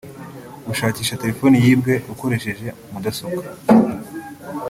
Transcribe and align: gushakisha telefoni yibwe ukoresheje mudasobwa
gushakisha 0.67 1.19
telefoni 1.21 1.55
yibwe 1.65 1.93
ukoresheje 2.13 2.67
mudasobwa 2.91 3.43